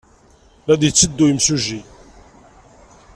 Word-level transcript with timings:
La 0.65 0.75
d-yetteddu 0.79 1.25
yimsujji. 1.27 1.79